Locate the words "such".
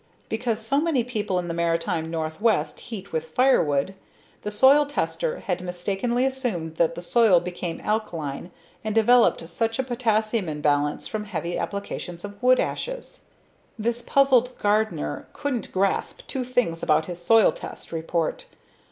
9.47-9.77